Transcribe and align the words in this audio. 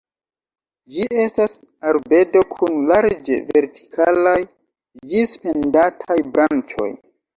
Ĝi 0.95 1.03
estas 1.23 1.57
arbedo 1.89 2.41
kun 2.55 2.79
larĝe 2.93 3.37
vertikalaj 3.51 4.35
ĝis 5.13 5.37
pendantaj 5.45 6.19
branĉoj. 6.35 6.89